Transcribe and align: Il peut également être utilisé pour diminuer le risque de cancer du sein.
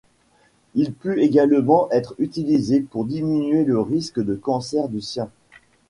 Il 0.73 0.93
peut 0.93 1.19
également 1.19 1.87
être 1.91 2.15
utilisé 2.17 2.79
pour 2.79 3.05
diminuer 3.05 3.63
le 3.65 3.79
risque 3.79 4.19
de 4.19 4.33
cancer 4.33 4.89
du 4.89 4.99
sein. 4.99 5.29